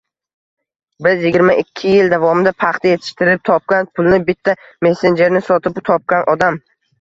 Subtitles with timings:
[1.07, 6.61] Biz yigirma ikki yil davomida paxta yetishtirib topgan pulni bitta messenjerni sotib topgan odam